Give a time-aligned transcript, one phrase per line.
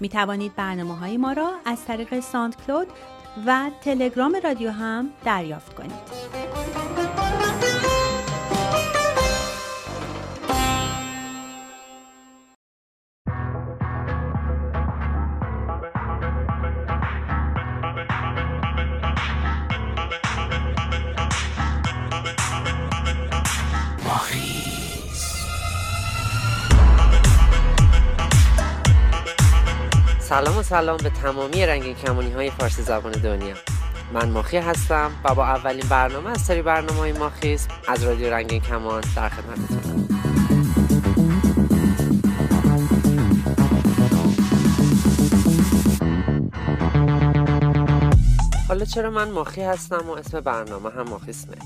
[0.00, 2.88] می توانید برنامه های ما را از طریق ساند کلود
[3.46, 6.47] و تلگرام رادیو هم دریافت کنید.
[30.38, 33.54] سلام و سلام به تمامی رنگین کمانی های فارسی زبان دنیا.
[34.12, 38.60] من ماخی هستم و با اولین برنامه از سری برنامه های ماخیز از رادیو رنگین
[38.60, 40.08] کمان در خدمتتونم
[48.68, 51.56] حالا چرا من ماخی هستم و اسم برنامه هم ماخیسمه؟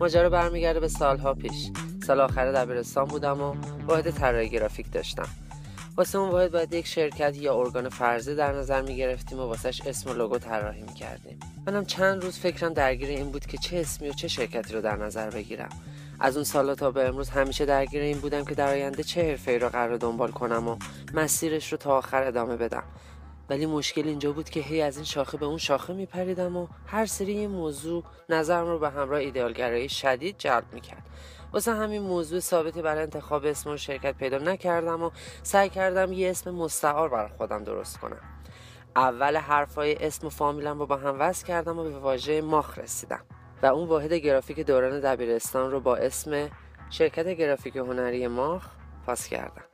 [0.00, 1.70] ماجرا برمیگرده به سالها پیش.
[2.06, 3.54] سال آخر دبیرستان بودم و
[3.86, 5.28] واحد طراحی گرافیک داشتم.
[5.96, 9.80] واسه اون واحد باید یک شرکت یا ارگان فرضی در نظر می گرفتیم و واسهش
[9.86, 11.40] اسم و لوگو طراحی می کردیم.
[11.66, 14.96] منم چند روز فکرم درگیر این بود که چه اسمی و چه شرکتی رو در
[14.96, 15.68] نظر بگیرم.
[16.20, 19.58] از اون سالا تا به امروز همیشه درگیر این بودم که در آینده چه حرفه
[19.58, 20.76] رو قرار دنبال کنم و
[21.14, 22.84] مسیرش رو تا آخر ادامه بدم.
[23.50, 27.06] ولی مشکل اینجا بود که هی از این شاخه به اون شاخه میپریدم و هر
[27.06, 31.02] سری این موضوع نظرم رو به همراه ایدئالگرایی شدید جلب می‌کرد
[31.52, 35.10] واسه همین موضوع ثابتی برای انتخاب اسم و شرکت پیدا نکردم و
[35.42, 38.20] سعی کردم یه اسم مستعار برای خودم درست کنم.
[38.96, 43.24] اول حرفای اسم و فامیلم رو با هم وصل کردم و به واژه ماخ رسیدم.
[43.62, 46.48] و اون واحد گرافیک دوران دبیرستان رو با اسم
[46.90, 48.66] شرکت گرافیک هنری ماخ
[49.06, 49.64] پاس کردم.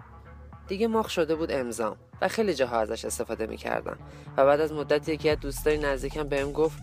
[0.69, 3.99] دیگه ماخ شده بود امضام و خیلی جاها ازش استفاده می‌کردم.
[4.37, 6.79] و بعد از مدت یکی از دوستای نزدیکم بهم گفت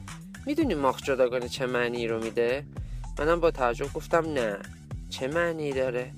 [0.46, 2.66] می‌دونی ماخ جداگانه چه معنی رو میده؟
[3.20, 4.60] منم با تعجب گفتم نه.
[5.20, 6.12] چه معنی داره؟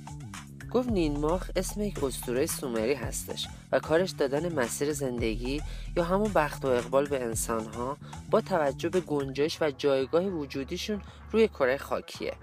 [0.73, 5.61] گفت نینماخ اسم یک اسطوره سومری هستش و کارش دادن مسیر زندگی
[5.95, 7.97] یا همون بخت و اقبال به انسانها
[8.31, 12.33] با توجه به گنجش و جایگاه وجودیشون روی کره خاکیه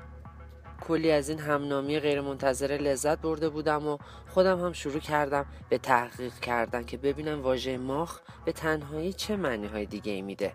[0.81, 3.99] کلی از این همنامی غیرمنتظره لذت برده بودم و
[4.29, 9.67] خودم هم شروع کردم به تحقیق کردن که ببینم واژه ماخ به تنهایی چه معنی
[9.67, 10.53] های دیگه میده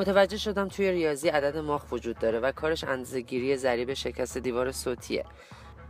[0.00, 5.24] متوجه شدم توی ریاضی عدد ماخ وجود داره و کارش اندازه‌گیری ضریب شکست دیوار صوتیه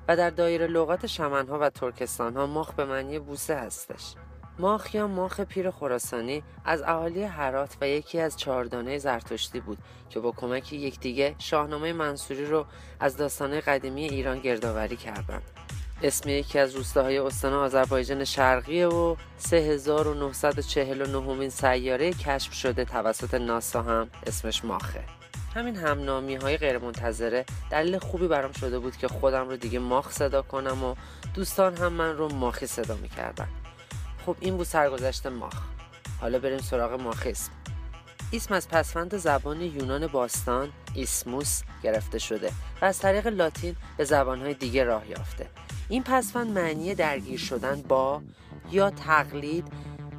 [0.09, 4.15] و در دایره لغات شمنها و ترکستانها ماخ به معنی بوسه هستش.
[4.59, 9.79] ماخ یا ماخ پیر خراسانی از اهالی هرات و یکی از چهاردانه زرتشتی بود
[10.09, 12.67] که با کمک یکدیگه شاهنامه منصوری رو
[13.01, 15.60] از داستانه قدیمی ایران گردآوری کردند.
[16.03, 23.83] اسم یکی از روستاهای استان آذربایجان شرقی و 3949 مین سیاره کشف شده توسط ناسا
[23.83, 25.05] هم اسمش ماخه.
[25.55, 30.13] همین همنامی های غیر منتظره دلیل خوبی برام شده بود که خودم رو دیگه ماخ
[30.13, 30.95] صدا کنم و
[31.35, 33.49] دوستان هم من رو ماخی صدا می‌کردن.
[34.27, 35.55] خب این بود سرگذشت ماخ.
[36.21, 37.53] حالا بریم سراغ ماخیسم.
[38.33, 42.53] اسم از پسفند زبان یونان باستان ایسموس گرفته شده
[42.83, 45.47] و از طریق لاتین به زبانهای دیگه راه یافته.
[45.91, 48.23] این پسفند معنی درگیر شدن با
[48.71, 49.65] یا تقلید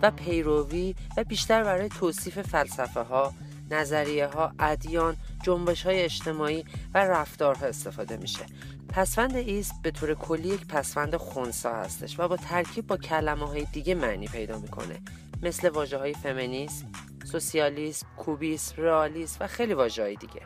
[0.02, 3.34] و پیروی و بیشتر برای توصیف فلسفه ها،
[3.72, 8.46] نظریه ها، ادیان، جنبش های اجتماعی و رفتارها استفاده میشه.
[8.90, 13.66] پسفند ایست به طور کلی یک پسفند خونسا هستش و با ترکیب با کلمه های
[13.66, 15.02] دیگه معنی پیدا می‌کنه
[15.44, 16.92] مثل واجه های فمینیسم،
[17.32, 20.42] سوسیالیسم، کوبیسم، رئالیسم و خیلی واجه های دیگه.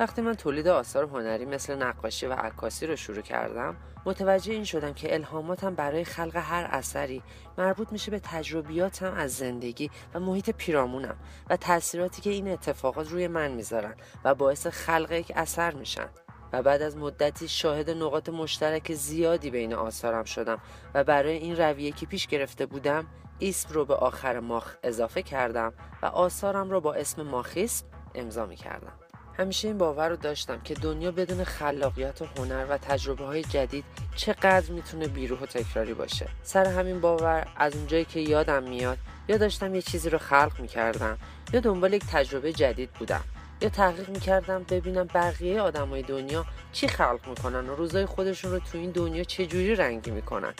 [0.00, 3.76] وقتی من تولید آثار هنری مثل نقاشی و عکاسی رو شروع کردم
[4.06, 7.22] متوجه این شدم که الهاماتم برای خلق هر اثری
[7.58, 11.16] مربوط میشه به تجربیاتم از زندگی و محیط پیرامونم
[11.50, 13.94] و تاثیراتی که این اتفاقات روی من می‌ذارن
[14.24, 16.08] و باعث خلق یک اثر میشن
[16.52, 20.58] و بعد از مدتی شاهد نقاط مشترک زیادی بین آثارم شدم
[20.94, 23.06] و برای این رویه که پیش گرفته بودم
[23.40, 28.56] اسم رو به آخر ماخ اضافه کردم و آثارم رو با اسم ماخیسم امضا می
[28.56, 29.09] کردم.
[29.38, 33.84] همیشه این باور رو داشتم که دنیا بدون خلاقیت و هنر و تجربه های جدید
[34.16, 36.28] چقدر می‌تونه بیروح و تکراری باشه.
[36.42, 38.98] سر همین باور از اونجایی که یادم میاد
[39.28, 41.18] یا داشتم یه چیزی رو خلق می‌کردم
[41.52, 43.24] یا دنبال یک تجربه جدید بودم
[43.60, 48.78] یا تحقیق می‌کردم ببینم بقیه آدمای دنیا چی خلق می‌کنن و روزای خودشون رو تو
[48.78, 50.54] این دنیا چه جوری رنگی می‌کنن.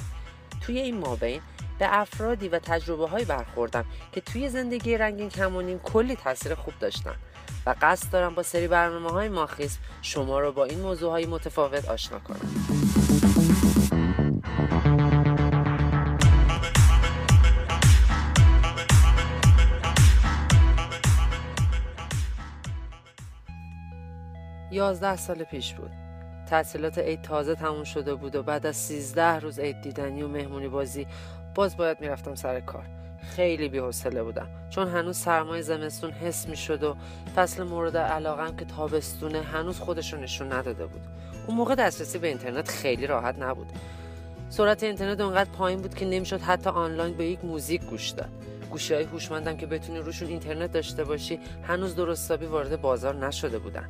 [0.60, 1.40] توی این مابین
[1.78, 7.14] به افرادی و تجربه های برخوردم که توی زندگی رنگین کمانیم کلی تاثیر خوب داشتن.
[7.66, 11.88] و قصد دارم با سری برنامه های ماخیز شما رو با این موضوع های متفاوت
[11.88, 12.50] آشنا کنم.
[24.72, 25.90] یازده سال پیش بود.
[26.50, 30.68] تحصیلات عید تازه تموم شده بود و بعد از سیزده روز عید دیدنی و مهمونی
[30.68, 31.06] بازی
[31.54, 32.99] باز باید می‌رفتم سر کار.
[33.36, 34.48] خیلی بی‌حوصله بودم.
[34.70, 36.96] چون هنوز سرمای زمستون حس می‌شد و
[37.36, 41.02] فصل مورد علاقم که تابستونه هنوز خودش رو نشون نداده بود.
[41.46, 43.66] اون موقع دسترسی به اینترنت خیلی راحت نبود.
[44.48, 48.28] سرعت اینترنت اونقدر پایین بود که نمی‌شد حتی آنلاین به یک موزیک گوش داد.
[48.70, 53.88] گوشی های هوشمندم که بتونی روشون اینترنت داشته باشی هنوز درستابی وارد بازار نشده بودن.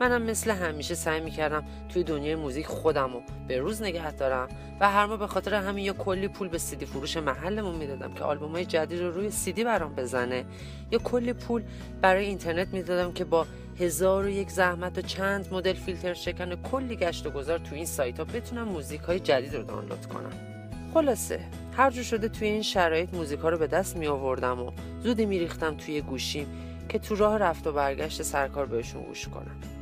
[0.00, 4.48] منم مثل همیشه سعی می‌کردم توی دنیای موزیک خودم رو به روز نگه دارم
[4.80, 8.24] و هر ماه به خاطر همین یا کلی پول به سیدی فروش محلمون می‌دادم که
[8.24, 10.44] آلبوم های جدید رو روی سیدی برام بزنه.
[10.90, 11.62] یا کلی پول
[12.00, 13.46] برای اینترنت می‌دادم که با
[13.80, 17.76] هزار و یک زحمت و چند مدل فیلتر شکن و کلی گشت و گذار توی
[17.76, 20.32] این سایت ها بتونم موزیک های جدید رو دانلود کنم.
[20.94, 21.40] خلاصه
[21.76, 25.26] هر جو شده توی این شرایط موزیک ها رو به دست می آوردم و زودی
[25.26, 26.46] میریختم توی گوشیم
[26.88, 29.73] که تو راه رفت و برگشت سرکار بهشون گوش کنم.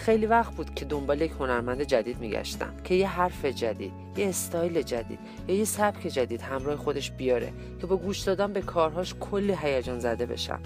[0.00, 4.82] خیلی وقت بود که دنبال یک هنرمند جدید میگشتم که یه حرف جدید یه استایل
[4.82, 5.18] جدید
[5.48, 10.00] یا یه سبک جدید همراه خودش بیاره که با گوش دادن به کارهاش کلی هیجان
[10.00, 10.60] زده بشم.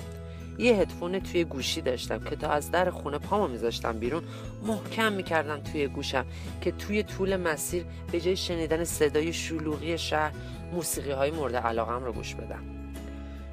[0.59, 4.23] یه هدفون توی گوشی داشتم که تا از در خونه پامو میذاشتم بیرون
[4.67, 6.27] محکم می‌کردم توی گوشم
[6.61, 10.33] که توی طول مسیر به جای شنیدن صدای شلوغی شهر
[10.73, 12.63] موسیقی های مورد علاقم رو گوش بدم.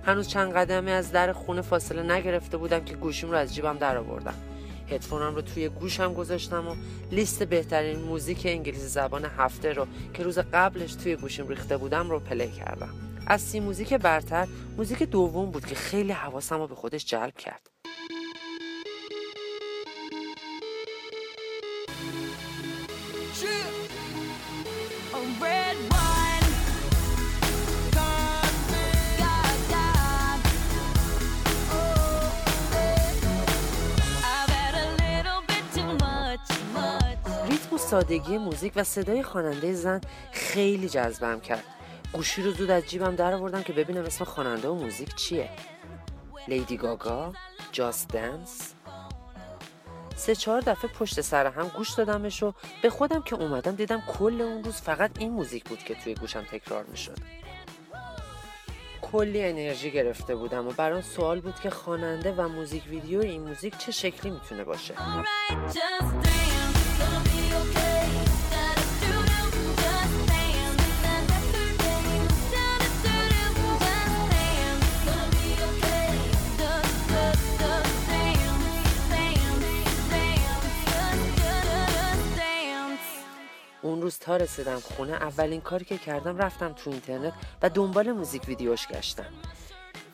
[0.06, 3.98] هنوز چند قدمی از در خونه فاصله نگرفته بودم که گوشیم رو از جیبم در
[3.98, 4.34] آوردم
[4.92, 6.76] هدفونم رو توی گوشم گذاشتم و
[7.12, 12.20] لیست بهترین موزیک انگلیسی زبان هفته رو که روز قبلش توی گوشیم ریخته بودم رو
[12.20, 12.94] play کردم.
[13.28, 14.48] از سی موزیک برتر
[14.78, 17.70] موزیک دوم بود که خیلی حواسم رو به خودش جلب کرد.
[37.92, 40.02] سادگی موزیک و صدای خواننده زن
[40.32, 41.64] خیلی جذبم کرد.
[42.14, 45.50] گوشی رو زود از جیبم در آوردم که ببینم اسم خواننده و موزیک چیه.
[46.48, 47.34] لیدی گاگا
[47.72, 48.74] جاست دنس.
[50.16, 54.42] سه چهار دفعه پشت سر هم گوش دادمش و به خودم که اومدم دیدم کل
[54.42, 57.18] اون روز فقط این موزیک بود که توی گوشم تکرار می‌شد.
[59.02, 63.78] کلی انرژی گرفته بودم و برام سوال بود که خواننده و موزیک ویدیو این موزیک
[63.78, 64.94] چه شکلی می‌تونه باشه.
[84.02, 88.48] اون روز تا رسیدم خونه اولین کاری که کردم رفتم تو اینترنت و دنبال موزیک
[88.48, 89.34] ویدیوش گشتم.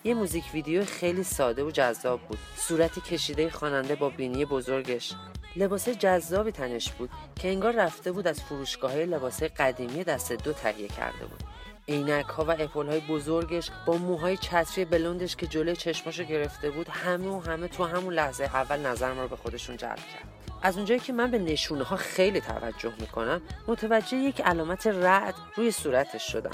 [0.03, 2.37] یه موزیک ویدیو خیلی ساده و جذاب بود.
[2.55, 5.13] صورتی کشیده خواننده با بینی بزرگش.
[5.55, 10.53] لباس جذابی تنش بود که انگار رفته بود از فروشگاه های لباس قدیمی دست دو
[10.53, 11.43] تهیه کرده بود.
[11.87, 16.87] عینک ها و اپل های بزرگش با موهای چتری بلندش که جلوی چشماشو گرفته بود
[16.89, 20.36] همه و همه تو همون لحظه اول نظرم رو به خودشون جلب کرد.
[20.61, 25.71] از اونجایی که من به نشونه ها خیلی توجه می‌کنم متوجه یک علامت رعد روی
[25.71, 26.51] صورتش شدم.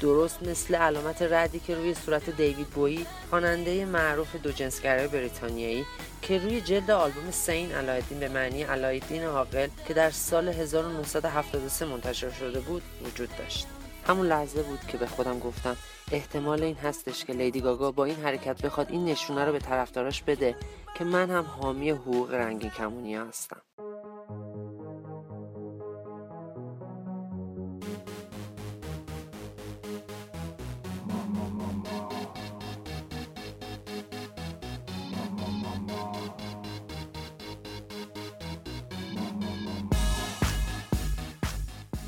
[0.00, 5.84] درست مثل علامت ردی که روی صورت دیوید بویی خواننده معروف دو جنسگرای بریتانیایی
[6.22, 12.30] که روی جلد آلبوم سین علایدین به معنی علایدین عاقل که در سال 1973 منتشر
[12.30, 13.66] شده بود وجود داشت.
[14.06, 15.76] همون لحظه بود که به خودم گفتم
[16.12, 20.22] احتمال این هستش که لیدی گاگا با این حرکت بخواد این نشونه رو به طرفداراش
[20.22, 20.56] بده.
[20.98, 23.62] که من هم حامی حقوق رنگین کمونی هستم.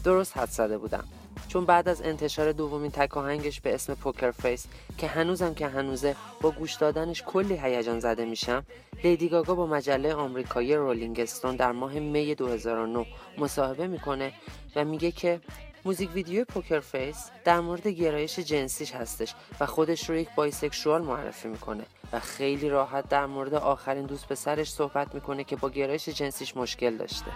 [0.04, 1.04] درست حدس زده بودم.
[1.50, 4.66] چون بعد از انتشار دومین تک آهنگش به اسم Poker Face
[4.98, 8.64] که هنوزم که هنوزه با گوش دادنش کلی هیجان زده میشم
[9.04, 13.06] لیدی گاگا با مجله آمریکایی Rolling Stone در ماه می 2009
[13.38, 14.32] مصاحبه می‌کنه
[14.76, 15.40] و میگه که
[15.84, 21.48] موزیک ویدیو Poker Face در مورد گرایش جنسیش هستش و خودش رو یک bisexual معرفی
[21.48, 26.56] می‌کنه و خیلی راحت در مورد آخرین دوست پسرش صحبت می‌کنه که با گرایش جنسیش
[26.56, 27.30] مشکل داشته.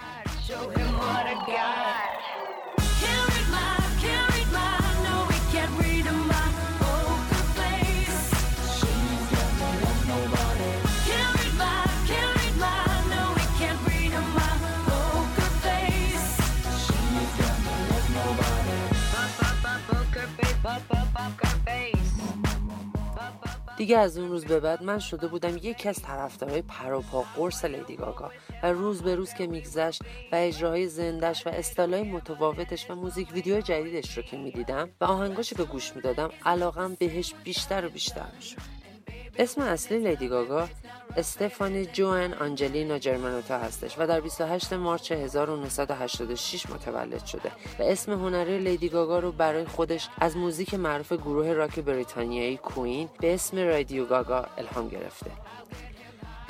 [23.84, 27.96] دیگه از اون روز به بعد من شده بودم یکی از طرفدارای پروپا قرص لیدی
[27.96, 28.30] گاگا
[28.62, 33.60] و روز به روز که میگذشت و اجراهای زندش و استایلای متفاوتش و موزیک ویدیو
[33.60, 38.83] جدیدش رو که می‌دیدم و آهنگاشو که گوش می‌دادم علاقم بهش بیشتر و بیشتر می‌شد.
[39.38, 40.68] اسم اصلی لیدی گاگا
[41.16, 48.58] استفانی جوان آنجلینا جرمانوتا هستش و در 28 March 1986 متولد شده و اسم هنری
[48.58, 54.04] لیدی گاگا رو برای خودش از موزیک معروف گروه راک بریتانیایی Queen به اسم Radio
[54.04, 55.30] Ga Ga الهام گرفته.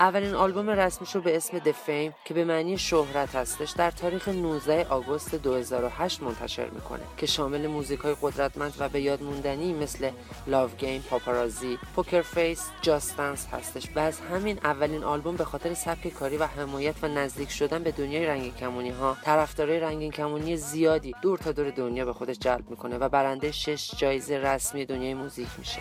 [0.00, 4.86] اولین آلبوم رسمیش به اسم The Fame که به معنی شهرت هستش در تاریخ 19
[4.90, 10.10] آگوست 2008 منتشر می‌کنه که شامل موزیک های قدرتمند و به یاد موندنی مثل
[10.50, 13.88] Love Game، Paparazzi، Poker Face، Just Dance هستش.
[13.96, 17.90] و از همین اولین آلبوم به خاطر سبک کاری و حمایت و نزدیک شدن به
[17.90, 22.70] دنیای رنگین کمونی ها طرفدارای رنگین کمونی زیادی دور تا دور دنیا به خودش جلب
[22.70, 25.80] می‌کنه و برنده شش جایزه رسمی دنیای موزیک میشه.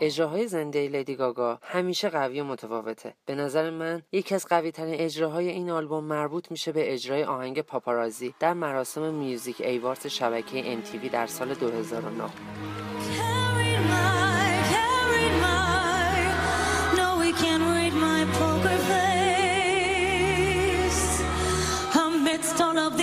[0.00, 3.14] اجراهای زنده لیدی گاگا همیشه قوی و متفاوته.
[3.26, 7.60] به نظر من یکی از قوی ترین اجراهای این آلبوم مربوط میشه به اجرای آهنگ
[7.60, 12.24] پاپارازی در مراسم میوزیک ایوارت شبکه MTV در سال 2009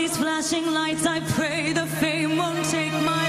[0.03, 3.22] these flashing lights, I pray the fame won't take my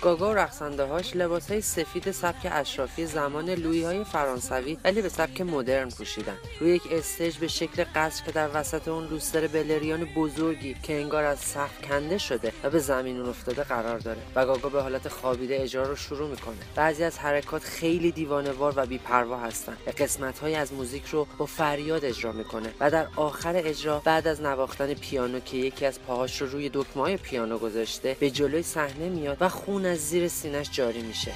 [0.00, 5.08] گاگا و رقصنده هاش لباس های سفید سبک اشرافی زمان لویی های فرانسوی ولی به
[5.08, 6.36] سبک مدرن پوشیدن.
[6.60, 11.24] روی یک استیج به شکل قصر که در وسط اون لوستر بلورین بزرگی که انگار
[11.24, 15.62] از سقف کنده شده و به زمین افتاده قرار داره و گاگا به حالت خوابیده
[15.62, 16.56] اجرا رو شروع می‌کنه.
[16.74, 21.46] بعضی از حرکات خیلی دیوانوار و بیپروا هستن و قسمت های از موزیک رو با
[21.46, 26.42] فریاد اجرا می‌کنه و در آخر اجرا بعد از نواختن پیانو که یکی از پاهاش
[26.42, 31.02] رو روی دکمه پیانو گذاشته به جلوی صحنه میاد و خون از زیر سینش جاری
[31.02, 31.32] میشه.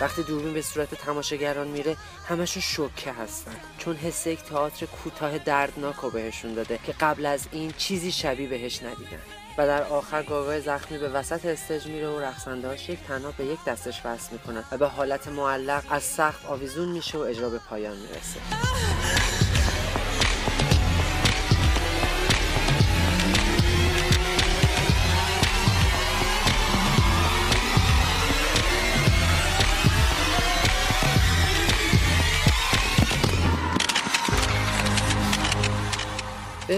[0.00, 1.96] وقتی دوربین به صورت تماشاگران میره
[2.28, 3.56] همشون شوکه هستن.
[3.78, 8.48] چون حس یک تئاتر کوتاه دردناک رو بهشون داده که قبل از این چیزی شبیه
[8.48, 9.20] بهش ندیدن.
[9.60, 13.58] و در آخر گاگای زخمی به وسط استج میره و رقصندهاش یک تنها به یک
[13.66, 17.96] دستش وصل می‌کنن و به حالت معلق از سقف آویزون میشه و اجرا به پایان
[17.96, 18.40] می‌رسه.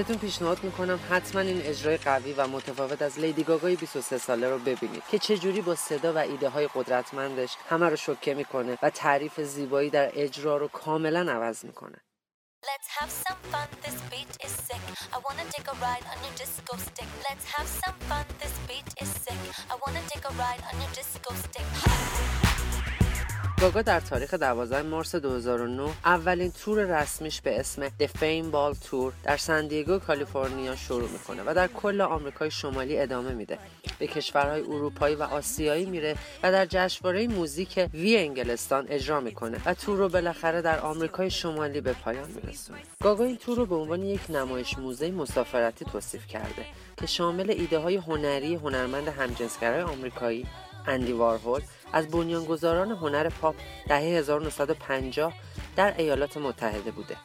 [0.02, 4.58] بهتون پیشنهاد می‌کنم حتما این اجرای قوی و متفاوت از لیدی گاگای 23 ساله رو
[4.58, 9.40] ببینید که چجوری با صدا و ایده های قدرتمندش همه رو شوکه می‌کنه و تعریف
[9.40, 11.96] زیبایی در اجرا رو کاملا عوض می‌کنه
[12.64, 14.82] Let's have some fun, this beat is sick.
[15.16, 17.10] I wanna take a ride on your disco stick.
[17.28, 19.40] Let's have some fun, this beat is sick.
[19.72, 22.41] I wanna take a ride on your disco stick.
[23.62, 29.12] گاگا در تاریخ 12 مارس 2009 اولین تور رسمیش به اسم The Fame Ball Tour
[29.24, 33.58] در سندیگو کالیفرنیا شروع می‌کنه و در کل آمریکای شمالی ادامه میده.
[33.98, 39.74] به کشورهای اروپایی و آسیایی میره و در جشنواره موزیک وی انگلستان اجرا می‌کنه و
[39.74, 42.78] تور رو بالاخره در آمریکای شمالی به پایان میرسونه.
[43.02, 46.66] گاگا این تور رو به عنوان یک نمایش موزه مسافرتی توصیف کرده
[46.96, 50.46] که شامل ایده های هنری هنرمند همجنسگرای آمریکایی
[50.86, 51.60] اندی وارهول
[51.92, 53.54] از بنیانگذاران هنر پاپ
[53.88, 55.32] دهه 1950
[55.76, 57.16] در ایالات متحده بوده.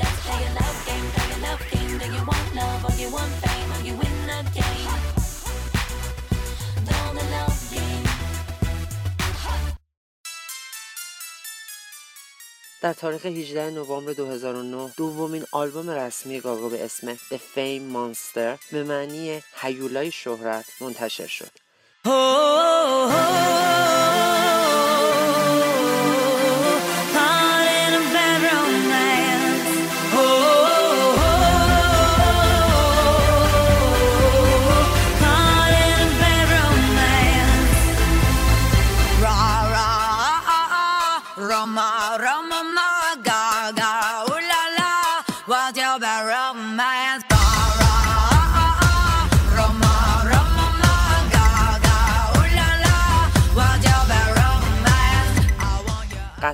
[0.00, 0.24] Let's
[0.56, 1.98] love game, play a love game.
[1.98, 3.59] Do you want love or you want fame?
[12.80, 18.84] در تاریخ 18 نوامبر 2009 دومین آلبوم رسمی گاگا به اسم The Fame Monster به
[18.84, 21.50] معنی هیولای شهرت منتشر شد.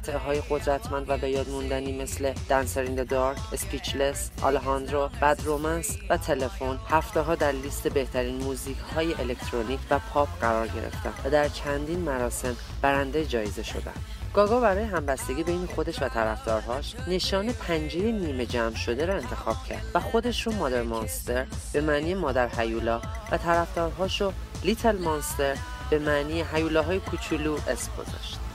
[0.07, 5.41] قطعه های قدرتمند و به یاد موندنی مثل Dance in the Dark، Speechless، Alejandro، Bad
[5.45, 11.13] Romance و Telephone هفته ها در لیست بهترین موزیک های الکترونیک و پاپ قرار گرفتن
[11.25, 14.05] و در چندین مراسم برنده جایزه شدند.
[14.35, 19.85] گاگا برای همبستگی بین خودش و طرفدارهاش نشان پنجه نیمه جمع شده را انتخاب کرد
[19.95, 23.01] و خودش رو Mother Monster به معنی مادر هیولا
[23.33, 24.33] و طرفدارهاش رو
[24.65, 25.57] Little Monster
[25.91, 28.46] به معنی هیولاهای کوچولو اسم گذاشت.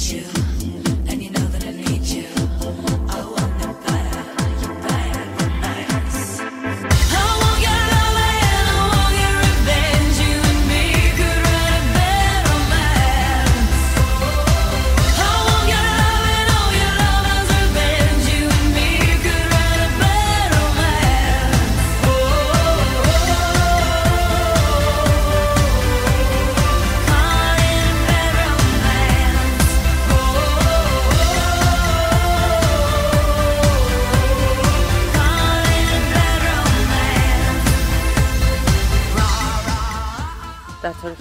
[0.00, 0.49] در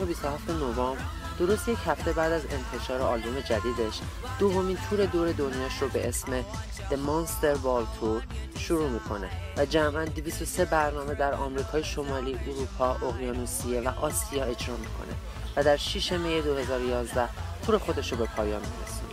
[0.09, 1.01] 27 نوامبر
[1.39, 3.99] درست یک هفته بعد از انتشار آلبوم جدیدش
[4.39, 6.41] دومین تور دور دنیاش رو به اسم
[6.89, 8.23] The Monster Ball Tour
[8.59, 15.13] شروع می‌کنه و جمعا 203 برنامه در آمریکای شمالی، اروپا، اقیانوسیه و آسیا اجرا می‌کنه
[15.55, 17.29] و در 6 می 2011
[17.65, 19.09] تور خودش رو به پایان میرسونه.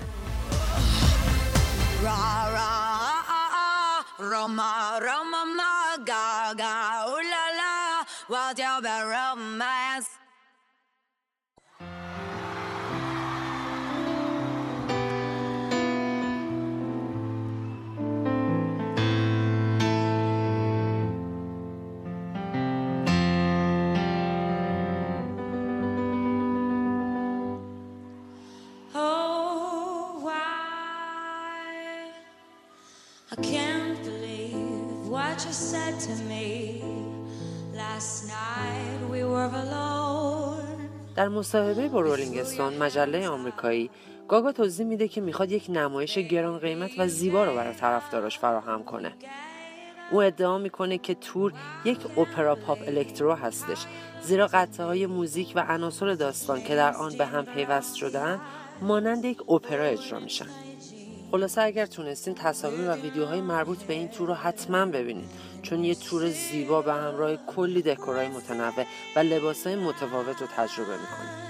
[41.16, 43.90] در مصاحبه با رولینگ استون مجله آمریکایی
[44.28, 48.84] گاگا توضیح میده که می‌خواد یک نمایش گران قیمت و زیبا رو برای طرفداراش فراهم
[48.84, 49.12] کنه.
[50.10, 51.52] او ادعا می‌کنه که تور
[51.84, 53.78] یک اپرا پاپ الکترو هستش
[54.22, 58.40] زیرا قطعه های موزیک و عناصر داستان که در آن به هم پیوست شدن
[58.82, 60.65] مانند یک اپرا اجرا میشن.
[61.30, 65.30] خلاصه اگر تونستین تصاویر و ویدیوهای مربوط به این تور رو حتما ببینید
[65.62, 68.86] چون یه تور زیبا به همراه کلی دکورای متنوع
[69.16, 71.45] و لباسهای متفاوت رو تجربه می‌کنید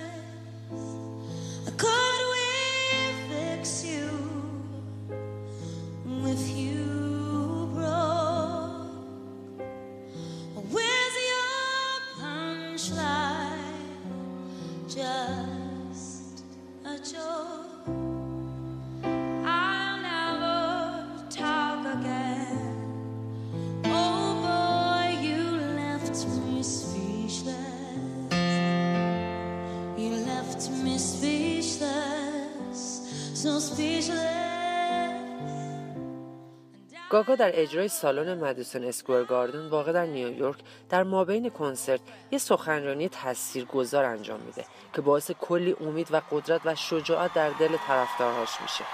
[37.37, 44.05] در اجرای سالن مدیسون اسکوئر گاردن واقع در نیویورک در مابین کنسرت یه سخنرانی تاثیرگذار
[44.05, 48.85] انجام میده که باعث کلی امید و قدرت و شجاعت در دل طرفدارهاش میشه.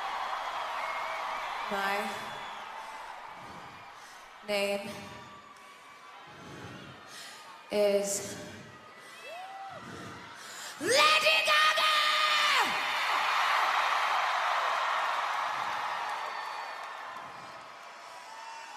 [4.49, 4.89] name
[7.71, 8.35] is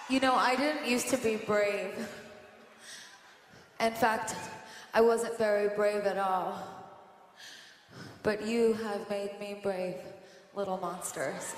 [0.07, 2.07] You know, I didn't used to be brave.
[3.79, 4.35] In fact,
[4.93, 6.61] I wasn't very brave at all.
[8.21, 9.95] But you have made me brave,
[10.53, 11.55] little monsters.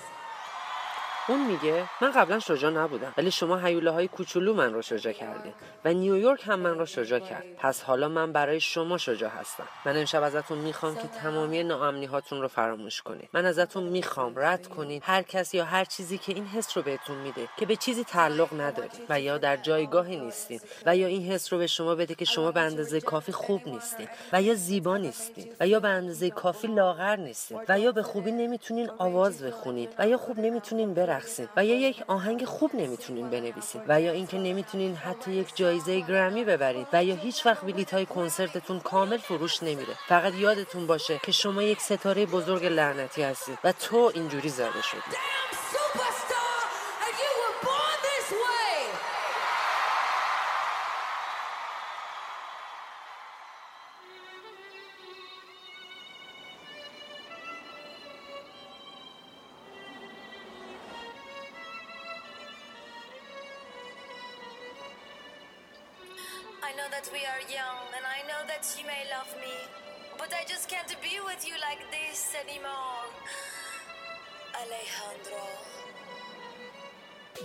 [1.30, 5.54] اون میگه من قبلا شجاع نبودم ولی شما حیوله های کوچولو من رو شجاع کردین
[5.86, 7.44] و نیویورک هم من رو شجاع کرد.
[7.58, 9.68] پس حالا من برای شما شجاع هستم.
[9.86, 13.30] من امشب ازتون می‌خوام که تمامی ناامنی هاتون رو فراموش کنید.
[13.34, 17.18] من ازتون می‌خوام رد کنید هر کس یا هر چیزی که این حس رو بهتون
[17.18, 21.54] میده که به چیزی تعلق ندارید و یا در جایگاهی نیستین و یا این حس
[21.54, 25.54] رو به شما بده که شما به اندازه کافی خوب نیستین و یا زیبا نیستین
[25.60, 30.08] و یا به اندازه کافی لاغر نیستین و یا به خوبی نمی‌تونین آواز بخونید و
[30.08, 30.94] یا خوب نمی‌تونین
[31.58, 36.44] و یا یک آهنگ خوب نمی‌تونین بنویسین و یا اینکه نمی‌تونین حتی یک جایزه گرمی
[36.44, 39.94] ببرید و یا هیچ وقت بلیط های کنسرتتون کامل فروش نمیره.
[40.08, 45.18] فقط یادتون باشه که شما یک ستاره بزرگ لعنتی هستید و تو اینجوری زده شدی.
[66.78, 69.56] Know that we are young and I know that you may love me,
[70.22, 73.06] but I just can't be with you like this anymore.
[74.62, 75.46] Alejandro.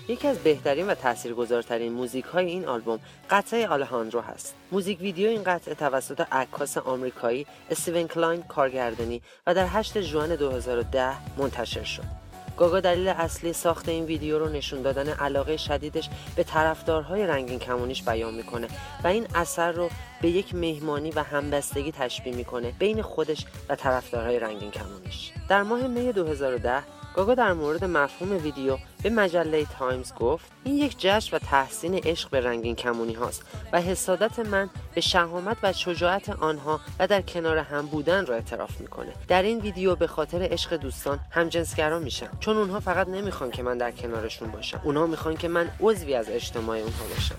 [0.08, 4.54] یکی از بهترین و تاثیرگذارترین موزیک های این آلبوم قطعه Alejandro هست.
[4.72, 11.16] موزیک ویدیو این قطعه توسط عکاس آمریکایی استیون کلاین کارگردانی و در 8 ژوئن 2010
[11.38, 12.21] منتشر شد.
[12.56, 18.02] گاگا دلیل اصلی ساخت این ویدیو رو نشون دادن علاقه شدیدش به طرفدارهای رنگین کمونیش
[18.02, 18.68] بیان می‌کنه
[19.04, 19.90] و این اثر رو
[20.22, 25.32] به یک مهمانی و همبستگی تشبیه می‌کنه بین خودش و طرفدارهای رنگین کمونیش.
[25.48, 26.82] در ماه می 2010
[27.14, 32.30] گاگا در مورد مفهوم ویدیو به مجله تایمز گفت این یک جشن و تحسین عشق
[32.30, 37.58] به رنگین کمونی هاست و حسادت من به شهامت و شجاعت آنها و در کنار
[37.58, 39.12] هم بودن را اعتراف می‌کنه.
[39.28, 43.78] در این ویدیو به خاطر عشق دوستان همجنسگرا میشم چون اونها فقط نمی‌خوان که من
[43.78, 44.80] در کنارشون باشم.
[44.84, 47.34] اونها می‌خوان که من عضوی از اجتماع اونها باشم.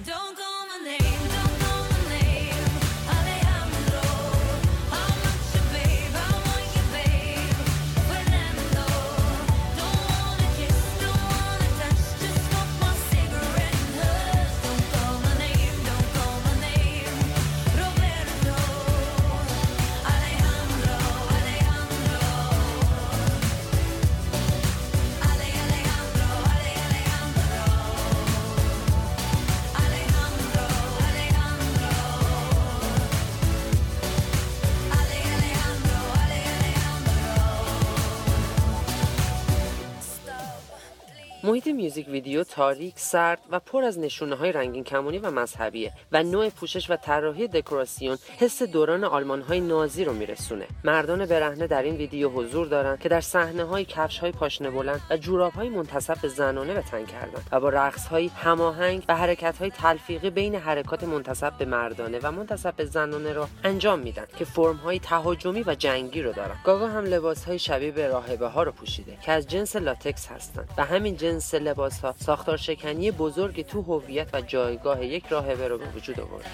[41.63, 46.23] محیط میوزیک ویدیو تاریک، سرد و پر از نشونه های رنگین کمونی و مذهبیه و
[46.23, 50.65] نوع پوشش و طراحی دکوراسیون حس دوران آلمان های نازی رو میرسونه.
[50.83, 55.01] مردان برهنه در این ویدیو حضور دارن که در صحنه های کفش های پاشنه بلند
[55.09, 59.15] و جوراب های منتصب به زنانه به تن کردن و با رقص های هماهنگ و
[59.15, 64.25] حرکت های تلفیقی بین حرکات منتصب به مردانه و منتصب به زنانه را انجام میدن
[64.37, 66.55] که فرم های تهاجمی و جنگی رو دارن.
[66.63, 70.69] گاگا هم لباس های شبیه به راهبه ها رو پوشیده که از جنس لاتکس هستند
[70.77, 75.67] و همین جنس جنس لباس ها ساختار شکنی بزرگی تو هویت و جایگاه یک راهبه
[75.67, 76.45] رو به وجود آورد.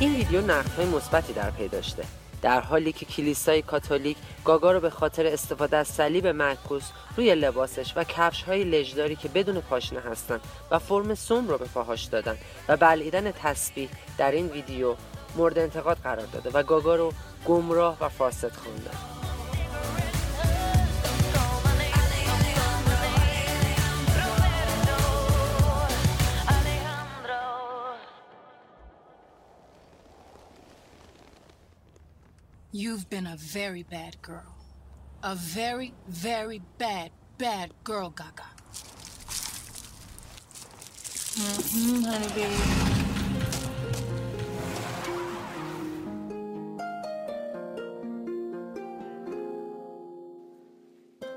[0.00, 2.04] این ویدیو نقدهای مثبتی در پی داشته
[2.46, 7.92] در حالی که کلیسای کاتولیک گاگا رو به خاطر استفاده از صلیب معکوس روی لباسش
[7.96, 12.36] و کفش های لجداری که بدون پاشنه هستند و فرم سوم رو به پاهاش دادن
[12.68, 14.94] و بلعیدن تسبیح در این ویدیو
[15.36, 17.12] مورد انتقاد قرار داده و گاگا رو
[17.46, 19.15] گمراه و فاسد خوندن
[32.78, 34.54] You've been a very bad girl.
[35.22, 38.50] A very, very bad, bad girl, Gaga.
[41.38, 42.95] Mm-hmm, honey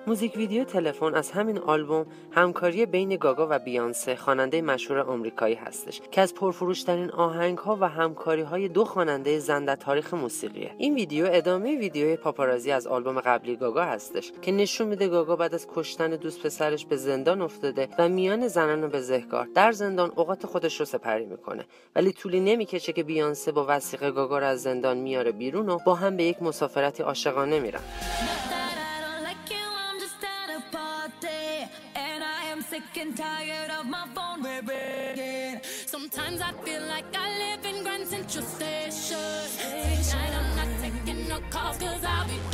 [0.09, 6.01] موزیک ویدیو تلفن از همین آلبوم همکاری بین گاگا و بیانسه خواننده مشهور آمریکایی هستش
[6.11, 10.71] که از پرفروشترین آهنگ ها و همکاری های دو خواننده زن در تاریخ موسیقیه.
[10.77, 15.53] این ویدیو ادامه ویدیوی پاپارازی از آلبوم قبلی گاگا هستش که نشون میده گاگا بعد
[15.53, 20.79] از کشتن دوست پسرش به زندان افتاده و میان زنان بزهکار در زندان اوقات خودش
[20.79, 25.31] رو سپری می‌کنه ولی طولی نمی‌کشه که بیانسه با وسیقه گاگا رو از زندان میاره
[25.31, 27.81] بیرون و با هم به یک مسافرتی عاشقانه میرن.
[32.79, 35.59] Sick and tired of my phone ringing.
[35.85, 39.17] Sometimes I feel like I live in Grand Central Station.
[40.09, 42.48] Tonight I'm not taking no calls cause I'll be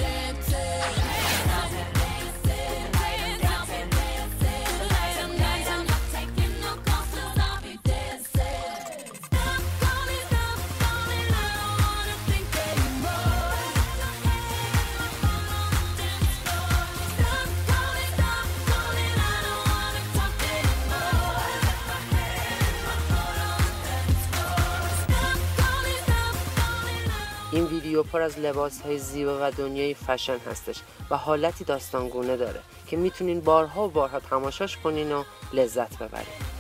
[27.96, 32.98] ویدیو پر از لباس های زیبا و دنیای فشن هستش و حالتی داستانگونه داره که
[32.98, 36.55] می‌تونین بارها و بارها تماشاش کنین و لذت ببرین.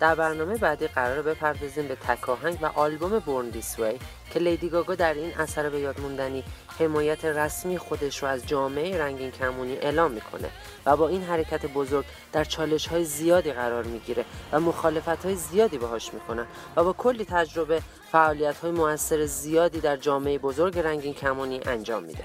[0.00, 3.98] در برنامه بعدی قرار بپردازیم به تکاهنگ و آلبوم بورن دیس وی
[4.30, 6.44] که لیدی گاگا در این اثر به یاد موندنی
[6.78, 10.50] حمایت رسمی خودش رو از جامعه رنگین کمونی اعلام می‌کنه
[10.86, 15.78] و با این حرکت بزرگ در چالش های زیادی قرار می‌گیره و مخالفت های زیادی
[15.78, 17.82] باهاش می‌کنه و با کلی تجربه
[18.12, 22.24] فعالیت های موثر زیادی در جامعه بزرگ رنگین کمونی انجام میده.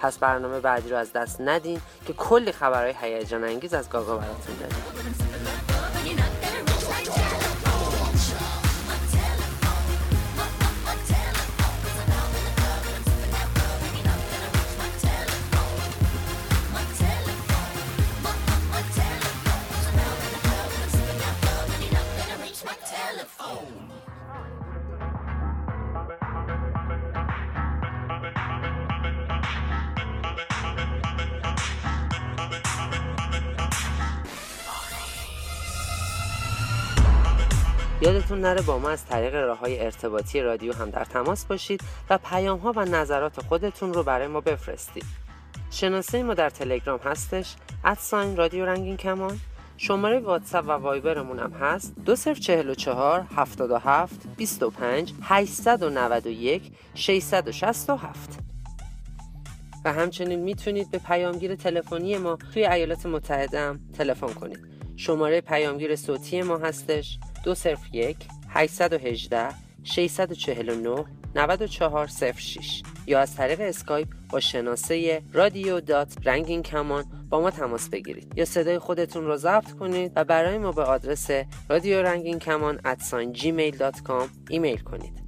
[0.00, 4.56] پس برنامه بعدی رو از دست ندین که کلی خبرهای هیجان انگیز از گاگا براتون
[4.60, 5.71] داریم
[38.32, 42.18] یادتون نره با ما از طریق راه های ارتباطی رادیو هم در تماس باشید و
[42.18, 45.04] پیام ها و نظرات خودتون رو برای ما بفرستید.
[45.70, 49.38] شناسه ما در تلگرام هستش ادساین رادیو رنگین کمان.
[49.76, 54.62] شماره واتساپ و وایبرمون هم هست دو صرف چهل و چهار هفتاد و هفت بیست
[54.62, 56.62] و پنج هشتصد و نود و یک
[57.46, 58.38] و شست و هفت.
[59.84, 64.58] و همچنین می‌تونید به پیامگیر تلفنی ما توی ایالات متحده هم تلفن کنید.
[64.96, 68.16] شماره پیامگیر صوتی ما هستش دو صفر یک
[68.48, 69.48] 818
[69.84, 77.88] 649 9406 یا از طریق اسکایپ با شناسه رادیو dot رنگین کمان با ما تماس
[77.88, 78.32] بگیرید.
[78.36, 81.30] یا صدای خودتون رو ضبط کنید و برای ما به آدرس
[81.68, 85.22] رادیو رنگین کمان gmail.com ایمیل کنید.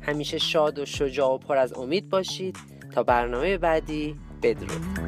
[0.00, 2.56] همیشه شاد و شجاع و پر از امید باشید.
[2.94, 5.07] تا برنامه بعدی بدرود.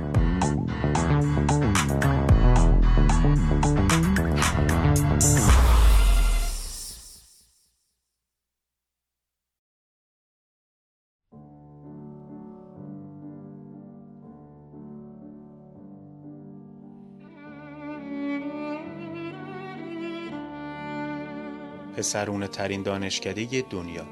[22.00, 24.06] پسرونه ترین دانشکده دنیا.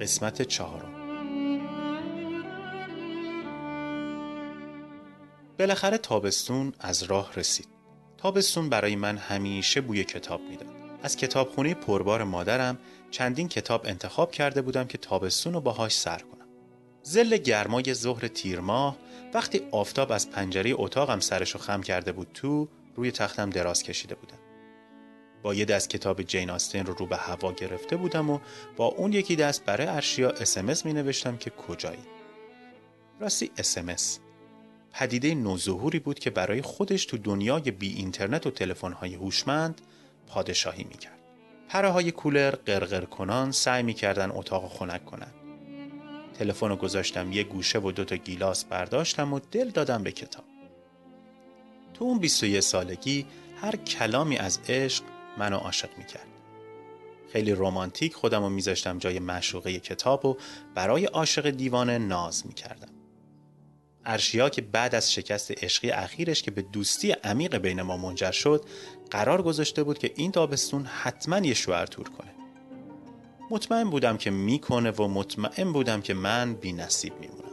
[0.00, 0.92] قسمت چهارم.
[5.58, 7.68] بالاخره تابستون از راه رسید.
[8.18, 10.68] تابستون برای من همیشه بوی کتاب می‌داد.
[11.02, 12.78] از کتابخونه پربار مادرم
[13.10, 16.48] چندین کتاب انتخاب کرده بودم که تابستون رو باهاش سر کنم.
[17.02, 18.96] زل گرمای ظهر تیرماه
[19.34, 24.37] وقتی آفتاب از پنجره اتاقم سرشو خم کرده بود تو روی تختم دراز کشیده بودم.
[25.42, 28.38] با یه دست کتاب جین آستین رو رو به هوا گرفته بودم و
[28.76, 32.02] با اون یکی دست برای ارشیا اسمس می نوشتم که کجایی
[33.20, 34.18] راستی اسمس
[34.92, 39.80] پدیده نوظهوری بود که برای خودش تو دنیای بی اینترنت و تلفن‌های هوشمند
[40.26, 41.18] پادشاهی می‌کرد.
[41.68, 45.32] پره های کولر قرقر کنان سعی می‌کردن اتاق خنک کنن.
[46.38, 50.44] تلفن رو گذاشتم یه گوشه و دوتا گیلاس برداشتم و دل دادم به کتاب.
[51.94, 53.26] تو اون 21 سالگی
[53.60, 55.04] هر کلامی از عشق
[55.38, 56.26] منو عاشق می‌کرد.
[57.32, 60.36] خیلی رومانتیک خودم رو میذاشتم جای مشوقه کتاب و
[60.74, 62.88] برای عاشق دیوانه ناز می‌کردم.
[64.04, 68.64] ارشیا که بعد از شکست عشقی اخیرش که به دوستی عمیق بین ما منجر شد
[69.10, 72.34] قرار گذاشته بود که این تابستون حتما یه شوهر تور کنه.
[73.50, 77.48] مطمئن بودم که می‌کنه و مطمئن بودم که من بی نصیب میمونم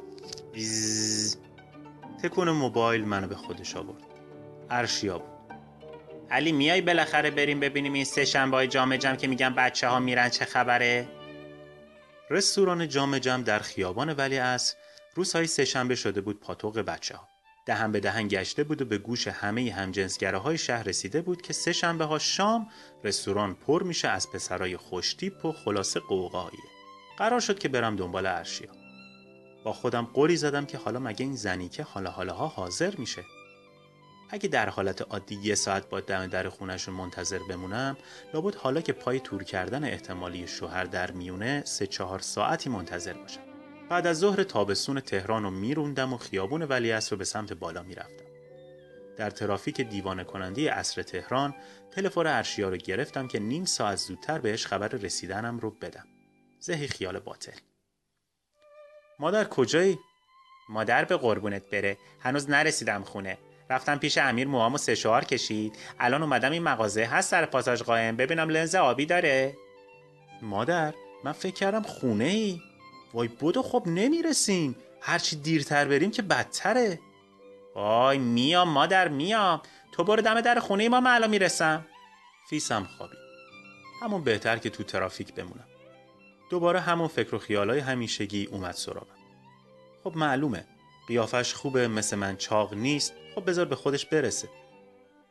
[2.24, 4.04] تکون موبایل منو به خودش آورد.
[4.69, 5.35] ارشیا بود.
[6.32, 10.30] علی میای بالاخره بریم ببینیم این سه شنبه جام جم که میگن بچه ها میرن
[10.30, 11.08] چه خبره؟
[12.30, 14.76] رستوران جام جم در خیابان ولی از
[15.16, 17.28] روزهای سه شنبه شده بود پاتوق بچه ها
[17.66, 21.54] دهن به دهن گشته بود و به گوش همه همجنسگره های شهر رسیده بود که
[21.54, 22.68] سه شنبه ها شام
[23.04, 26.64] رستوران پر میشه از پسرای خوشتیپ و خلاصه قوقاییه
[27.18, 28.70] قرار شد که برم دنبال ارشیا.
[29.64, 33.24] با خودم قولی زدم که حالا مگه این زنی که حالا حالاها حاضر میشه؟
[34.30, 37.98] اگه در حالت عادی یه ساعت با دم در خونشون منتظر بمونم
[38.34, 43.42] لابد حالا که پای تور کردن احتمالی شوهر در میونه سه چهار ساعتی منتظر باشم.
[43.90, 48.26] بعد از ظهر تابستون تهران رو میروندم و خیابون ولیعصر رو به سمت بالا می‌رفتم.
[49.18, 51.56] در ترافیک دیوانه کننده اصر تهران
[51.92, 56.06] تلفن ارشیا رو گرفتم که نیم ساعت زودتر بهش خبر رسیدنم رو بدم.
[56.60, 57.58] زهی خیال باطل.
[59.20, 60.00] مادر کجایی؟
[60.70, 61.98] مادر به قربونت بره.
[62.20, 63.38] هنوز نرسیدم خونه.
[63.69, 65.75] رفتم پیش امیر موامو سه شوهر کشید.
[65.99, 67.06] الان اومدم این مغازه.
[67.06, 68.15] هست سر پاساژ قایم.
[68.15, 69.56] ببینم لنز آبی داره.
[70.41, 72.62] مادر من فکر کردم خونه ای
[73.13, 74.75] وای بودو خب نمی‌رسیم.
[75.01, 76.99] هرچی دیرتر بریم که بدتره.
[77.75, 79.62] وای میام مادر میام.
[79.91, 81.86] تو برو دم در خونه ما من الان می‌رسم.
[82.49, 83.15] فیسم خوابی.
[84.01, 85.67] همون بهتر که تو ترافیک بمونم.
[86.49, 89.15] دوباره همون فکر و خیالای همیشگی اومد سراغم.
[90.04, 90.65] خب معلومه.
[91.08, 93.13] قیافش خوبه مثل من چاق نیست.
[93.36, 94.50] خب بذار به خودش برسه.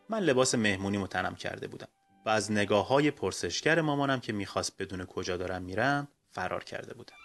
[0.08, 1.88] من لباس مهمونی متنم کرده بودم
[2.26, 7.16] و از نگاه های پرسشگر مامانم که می‌خواست بدون کجا دارم میرم فرار کرده بودم.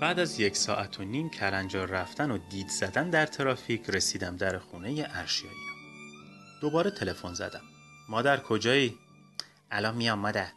[0.00, 4.58] بعد از یک ساعت و نیم کلنجار رفتن و دید زدن در ترافیک رسیدم در
[4.58, 5.56] خونه ارشیایی
[6.60, 7.62] دوباره تلفن زدم.
[8.08, 8.98] مادر کجایی؟
[9.70, 10.52] الان میام مادر.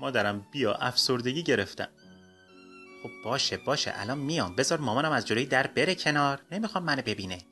[0.00, 1.88] مادرم بیا افسردگی گرفتم.
[3.04, 3.92] خب باشه باشه.
[3.94, 4.56] الان میام.
[4.56, 6.42] بذار مامانم از جلوی در بره کنار.
[6.50, 7.42] نمی‌خوام منو ببینه.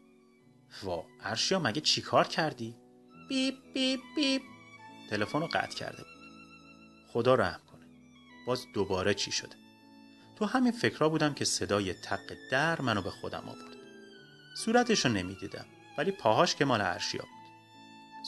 [0.82, 2.74] وا ارشیا مگه چیکار کردی؟
[3.28, 4.42] بیپ بیپ بیپ.
[5.10, 6.06] تلفن رو قطع کرده بود.
[7.08, 7.86] خدا رحم کنه.
[8.46, 9.56] باز دوباره چی شده؟
[10.36, 13.76] تو همین فکرها بودم که صدای تق در منو به خودم آورد.
[14.56, 15.66] صورتش رو نمی‌دیدم
[15.98, 17.52] ولی پاهاش که مال ارشیا بود.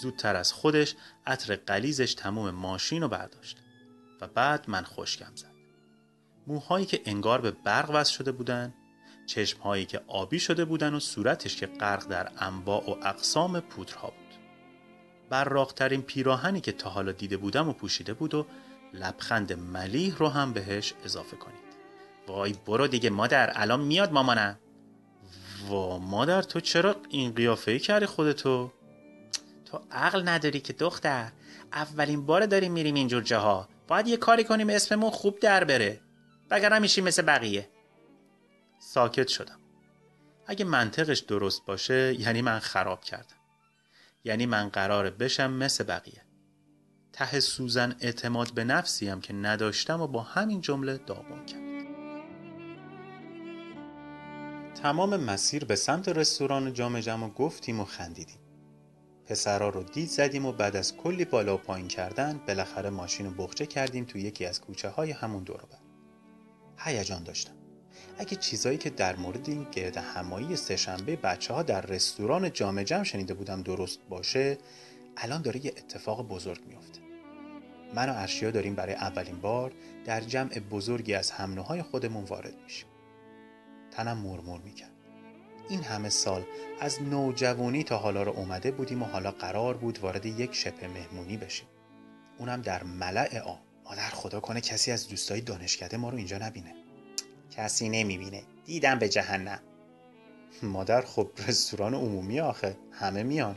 [0.02, 0.94] زودتر از خودش
[1.26, 3.58] عطر قلیزش تموم ماشین رو برداشت
[4.20, 5.53] و بعد من خوشگم زد.
[6.46, 8.74] موهایی که انگار به برق وصل شده بودن
[9.26, 14.38] چشمهایی که آبی شده بودن و صورتش که غرق در انواع و اقسام پودرها بود.
[15.30, 18.46] براقترین پیراهنی که تا حالا دیده بودم و پوشیده بود و
[18.92, 21.64] لبخند ملیح رو هم بهش اضافه کنید.
[22.26, 24.58] وای برو دیگه مادر الان میاد مامانم.
[25.68, 28.72] وا مادر تو چرا این قیافه ای کردی خودتو؟
[29.64, 31.32] تو عقل نداری که دختر
[31.72, 33.68] اولین بار داریم میریم اینجور جاها.
[33.88, 36.00] باید یه کاری کنیم اسممون خوب در بره.
[36.50, 37.68] وگرنه میشیم مثل بقیه.
[38.78, 39.60] ساکت شدم.
[40.46, 43.36] اگه منطقش درست باشه یعنی من خراب کردم.
[44.24, 46.22] یعنی من قراره بشم مثل بقیه.
[47.12, 51.64] ته سوزن اعتماد به نفسیم که نداشتم و با همین جمله داغون کرد
[54.82, 58.38] تمام مسیر به سمت رستوران جام جم و گفتیم و خندیدیم.
[59.26, 63.32] پسرا رو دید زدیم و بعد از کلی بالا و پایین کردن بالاخره ماشین رو
[63.32, 65.83] بخچه کردیم تو یکی از کوچه های همون دور بر.
[66.78, 67.52] هیجان داشتم.
[68.18, 73.02] اگه چیزایی که در مورد این گرد همایی سهشنبه بچه ها در رستوران جام جم
[73.02, 74.58] شنیده بودم درست باشه
[75.16, 77.00] الان داره یه اتفاق بزرگ میافته.
[77.94, 79.72] من و ارشیا داریم برای اولین بار
[80.04, 82.88] در جمع بزرگی از همنوهای خودمون وارد میشیم.
[83.90, 84.90] تنم مرمور می‌کرد.
[85.68, 86.44] این همه سال
[86.80, 91.36] از نوجوانی تا حالا رو اومده بودیم و حالا قرار بود وارد یک شبه مهمونی
[91.36, 91.66] بشیم.
[92.38, 93.54] اونم در ملع آ
[93.84, 96.74] مادر خدا کنه کسی از دوستای دانشکده ما رو اینجا نبینه.
[97.50, 98.42] کسی نمی‌بینه.
[98.64, 99.60] دیدم به جهنم.
[100.62, 102.76] مادر خب رستوران عمومی آخه.
[102.92, 103.56] همه میان.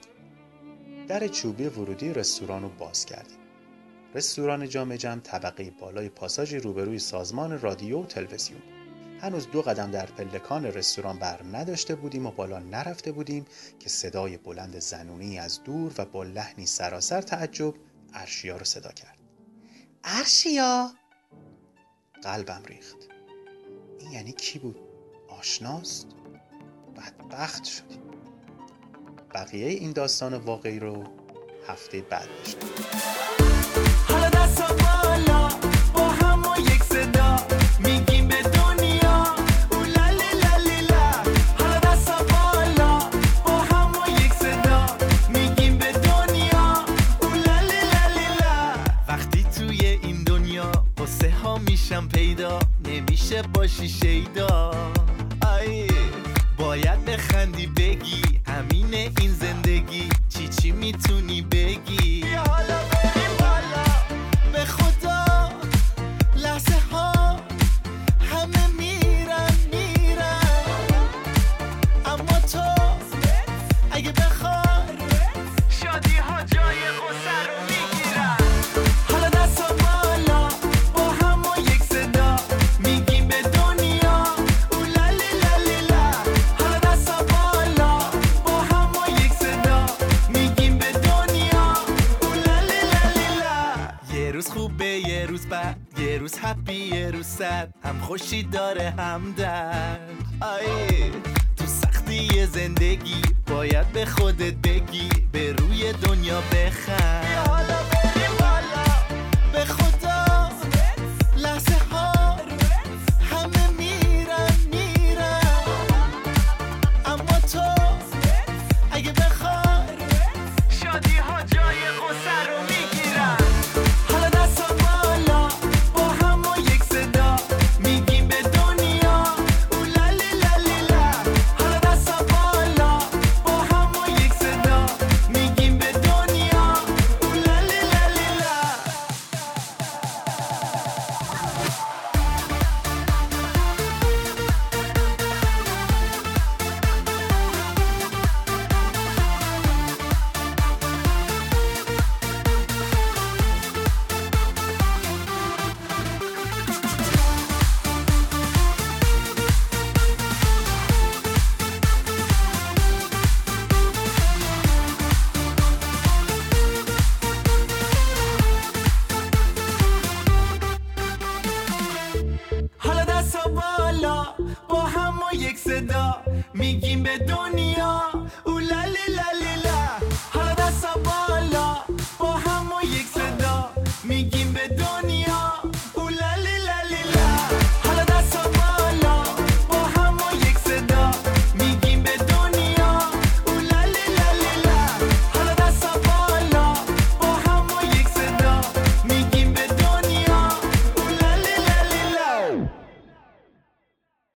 [1.07, 3.37] در چوبی ورودی رستوران رو باز کردیم.
[4.15, 8.61] رستوران جام جم طبقه بالای پاساژ روبروی سازمان رادیو و تلویزیون.
[9.21, 13.45] هنوز دو قدم در پلکان رستوران بر نداشته بودیم و بالا نرفته بودیم
[13.79, 17.73] که صدای بلند زنونی از دور و با لحنی سراسر تعجب
[18.13, 19.16] ارشیا رو صدا کرد.
[20.03, 20.91] ارشیا
[22.23, 22.97] قلبم ریخت.
[23.99, 24.79] این یعنی کی بود؟
[25.29, 26.07] آشناست؟
[26.95, 28.01] بدبخت شدیم
[29.33, 31.03] بقیه این داستان واقعی رو
[31.67, 33.56] هفته بعد بشنوید
[53.29, 54.71] میشه با شیدا ایدا
[55.47, 55.87] آی
[56.57, 58.21] باید بخندی بگی.
[58.47, 60.09] همینه این زندگی.
[60.29, 62.86] چی چی می‌تونی بگی؟ حالا
[98.99, 99.56] I'm down.